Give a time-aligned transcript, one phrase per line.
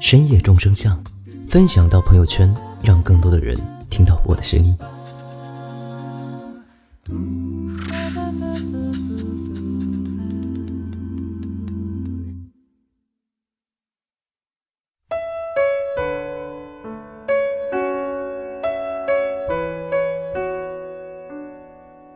[0.00, 1.02] 深夜众生相”，
[1.48, 2.52] 分享到朋友圈，
[2.82, 3.56] 让更多的人
[3.88, 4.76] 听到我的声音。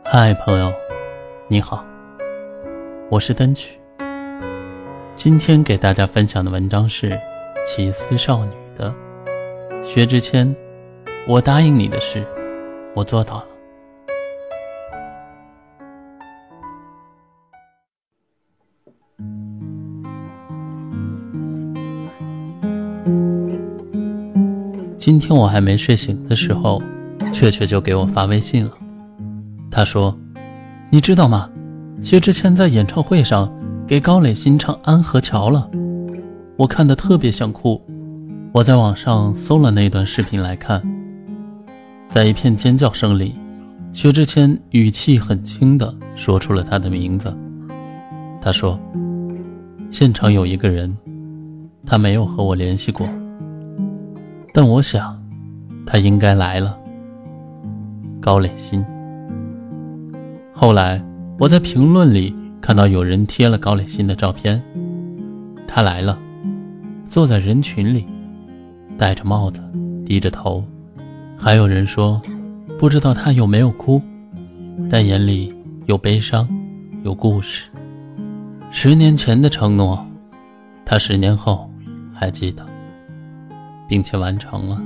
[0.05, 0.73] 嗨，朋友，
[1.49, 1.85] 你好，
[3.11, 3.79] 我是单曲。
[5.15, 7.11] 今天给大家分享的文章是
[7.67, 8.95] 《奇思少女》的
[9.85, 10.55] 薛之谦。
[11.27, 12.25] 我答应你的事，
[12.95, 13.45] 我做到了。
[24.97, 26.83] 今天我还没睡醒的时候，
[27.33, 28.71] 雀雀就给我发微信了。
[29.71, 30.17] 他说
[30.91, 31.51] ：“你知道吗？
[32.03, 33.53] 薛之谦在演唱会上。”
[33.89, 35.67] 给高磊鑫唱《安河桥》了，
[36.59, 37.81] 我看的特别想哭。
[38.53, 40.83] 我在网上搜了那段视频来看，
[42.09, 43.37] 在一片尖叫声里，
[43.93, 47.33] 薛之谦语气很轻地说出了他的名字。
[48.41, 48.77] 他说
[49.89, 50.97] ：“现场有一个人，
[51.87, 53.09] 他没有和我联系过，
[54.53, 55.17] 但我想，
[55.87, 56.77] 他应该来了。”
[58.21, 58.85] 高磊鑫。
[60.53, 61.01] 后来
[61.39, 62.35] 我在评论里。
[62.61, 64.61] 看到有人贴了高磊鑫的照片，
[65.67, 66.19] 他来了，
[67.09, 68.05] 坐在人群里，
[68.99, 69.63] 戴着帽子，
[70.05, 70.63] 低着头。
[71.39, 72.21] 还有人说，
[72.79, 74.01] 不知道他有没有哭，
[74.91, 75.55] 但眼里
[75.87, 76.47] 有悲伤，
[77.05, 77.71] 有故事。
[78.71, 80.07] 十年前的承诺，
[80.85, 81.71] 他十年后
[82.13, 82.67] 还记得，
[83.89, 84.81] 并且完成了。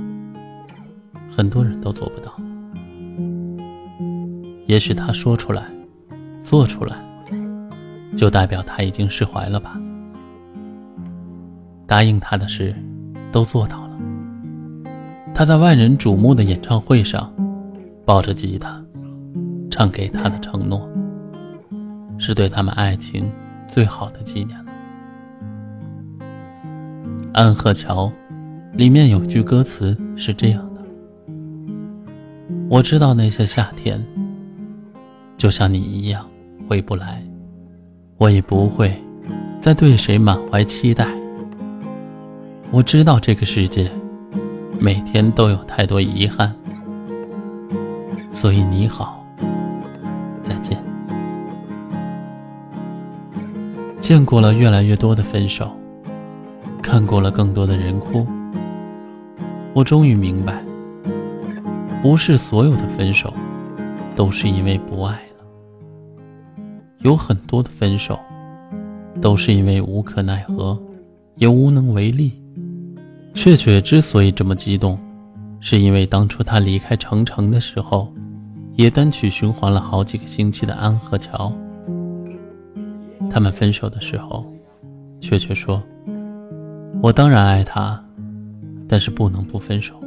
[1.29, 2.31] 很多人都做不到，
[4.65, 5.63] 也许他说出来，
[6.41, 6.95] 做出来。
[8.15, 9.75] 就代表他已经释怀了吧？
[11.93, 12.73] 答应他的事，
[13.31, 13.91] 都做到了。
[15.31, 17.31] 他在万人瞩目的演唱会上，
[18.03, 18.83] 抱着吉他，
[19.69, 20.89] 唱给他的承诺，
[22.17, 23.31] 是对他们爱情
[23.67, 24.71] 最好的纪念了。
[27.31, 28.11] 《安河桥》
[28.75, 30.81] 里面有句歌词是这样的
[32.71, 34.03] ：“我知道那些夏天，
[35.37, 36.25] 就像你一样
[36.67, 37.23] 回不来。”
[38.17, 38.99] 我也不会
[39.61, 41.22] 再对谁满怀期待。
[42.73, 43.87] 我知道这个世界
[44.79, 46.51] 每天都有太多遗憾，
[48.31, 49.23] 所以你好，
[50.41, 50.75] 再见。
[53.99, 55.71] 见过了越来越多的分手，
[56.81, 58.25] 看过了更多的人哭，
[59.75, 60.59] 我终于明白，
[62.01, 63.31] 不是所有的分手
[64.15, 65.45] 都是因为不爱了。
[67.01, 68.19] 有很多的分手，
[69.21, 70.75] 都是因为无可奈何，
[71.35, 72.33] 也无能为力。
[73.33, 74.97] 雀雀之所以这么激动，
[75.59, 78.13] 是因为当初他离开程程的时候，
[78.75, 81.51] 也单曲循环了好几个星期的《安和桥》。
[83.29, 84.45] 他们分手的时候，
[85.19, 85.81] 雀雀说
[87.01, 88.01] ：“我当然爱他，
[88.87, 89.99] 但是不能不分手。”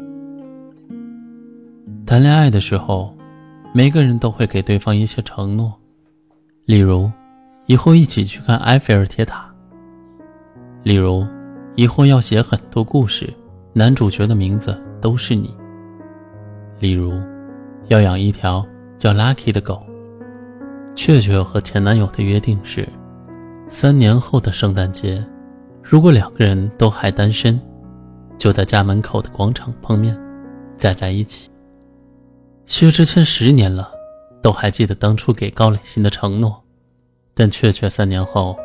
[2.06, 3.12] 谈恋爱的时候，
[3.74, 5.74] 每个人都会给对方一些承诺。
[6.64, 7.10] 例如，
[7.66, 9.44] 以后一起去看埃菲尔铁塔。
[10.84, 11.26] 例如，
[11.76, 13.32] 以后要写很多故事，
[13.72, 15.54] 男主角的名字都是你。
[16.80, 17.12] 例如，
[17.88, 18.66] 要养一条
[18.98, 19.82] 叫 Lucky 的狗。
[20.94, 22.88] 雀雀和前男友的约定是，
[23.68, 25.24] 三年后的圣诞节，
[25.82, 27.60] 如果两个人都还单身，
[28.36, 30.18] 就在家门口的广场碰面，
[30.76, 31.50] 再在一起。
[32.64, 33.92] 薛之谦十年了。
[34.42, 36.62] 都还记得当初给高磊鑫的承诺，
[37.34, 38.56] 但确确三年后，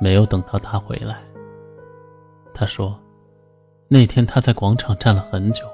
[0.00, 1.18] 没有等到他回来。
[2.56, 2.98] 他说，
[3.86, 5.66] 那天他在广场站了很久，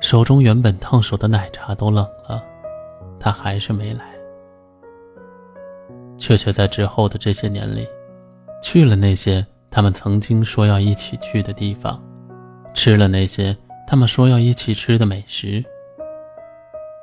[0.00, 2.42] 手中原本烫手的奶茶都冷了，
[3.20, 4.16] 他还是没来。
[6.16, 7.86] 确确在之后的这些年里，
[8.62, 12.02] 去了那些他们曾经说要一起去的地方，
[12.72, 13.54] 吃了那些
[13.86, 15.62] 他们说要一起吃的美食。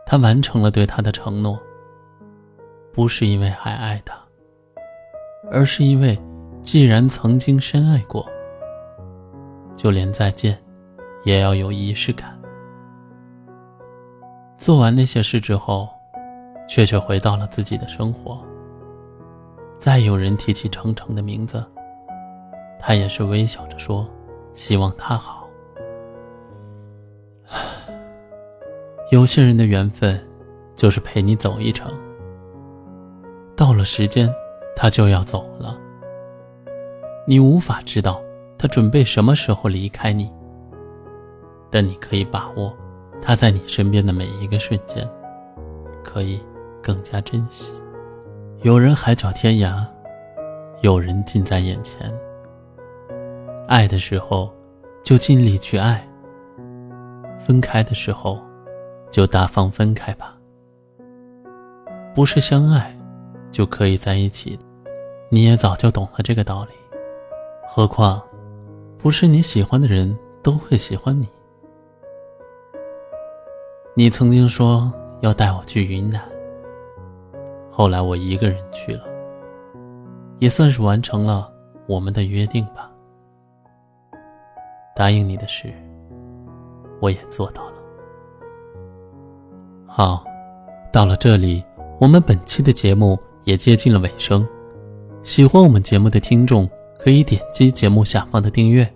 [0.08, 1.62] 他完成了对他的承诺。
[2.92, 4.16] 不是因为还爱他，
[5.52, 6.16] 而是因为，
[6.62, 8.30] 既然曾经深爱过，
[9.76, 10.58] 就连再见
[11.24, 12.40] 也要有仪式感。
[14.58, 15.90] 做完那些事之后，
[16.68, 18.42] 雀雀回到了自己的生活。
[19.78, 21.62] 再有人提起程程的名字，
[22.80, 24.08] 他也是微笑着说
[24.56, 25.48] ：“希望他好。
[29.12, 30.18] ”有些人的缘分，
[30.76, 31.92] 就是陪你走一程。
[33.56, 34.34] 到了时间，
[34.76, 35.78] 他就要走了。
[37.28, 38.22] 你无法知道
[38.64, 40.32] 他准备什么时候离开你，
[41.70, 42.74] 但你可以把握
[43.22, 45.06] 他在你身边的每一个瞬间，
[46.02, 46.40] 可以
[46.82, 47.74] 更加珍惜。
[48.62, 49.86] 有人海角天涯，
[50.80, 52.10] 有人近在眼前。
[53.68, 54.50] 爱的时候，
[55.04, 55.98] 就尽力去爱；
[57.38, 58.40] 分开的时候，
[59.12, 60.38] 就大方分开吧。
[62.16, 62.98] 不是相爱。
[63.52, 64.58] 就可以在一起，
[65.30, 66.72] 你也早就懂了这个道理。
[67.68, 68.20] 何况，
[69.04, 71.28] 不是你喜欢的人都会喜欢你。
[73.94, 74.90] 你曾经说
[75.20, 76.22] 要带我去云南，
[77.70, 79.04] 后来我一个人去了，
[80.40, 81.52] 也算是完成了
[81.86, 82.90] 我们的约定吧。
[84.96, 85.74] 答应你的事，
[87.02, 87.74] 我也做到了。
[89.86, 90.24] 好，
[90.94, 91.62] 到了这里，
[92.00, 93.20] 我们本期的节目。
[93.44, 94.48] 也接近了尾声，
[95.22, 96.66] 喜欢我们节目的听众
[97.04, 98.90] 可以点击节目下方的订阅，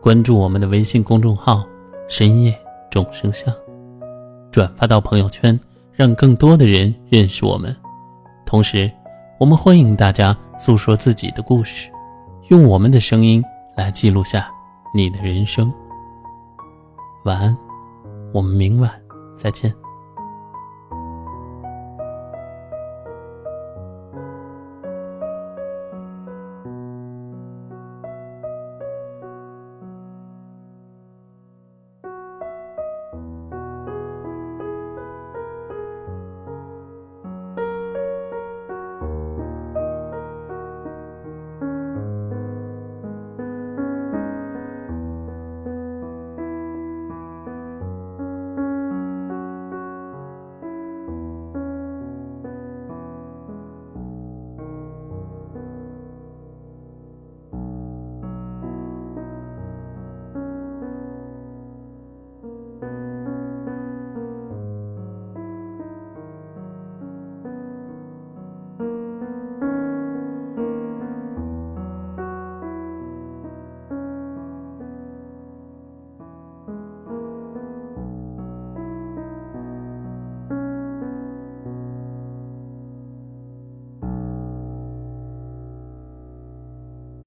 [0.00, 1.64] 关注我们的微信公众号
[2.10, 2.52] “深夜
[2.90, 3.54] 众生相”，
[4.50, 5.56] 转发到朋友圈，
[5.92, 7.74] 让更多的人认识我们。
[8.44, 8.90] 同时，
[9.38, 11.88] 我们欢迎大家诉说自己的故事，
[12.48, 13.40] 用我们的声音
[13.76, 14.50] 来记录下
[14.92, 15.72] 你的人生。
[17.26, 17.56] 晚安，
[18.34, 18.90] 我们明晚
[19.36, 19.72] 再见。